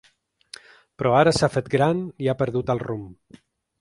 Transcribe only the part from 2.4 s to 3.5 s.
perdut el rumb.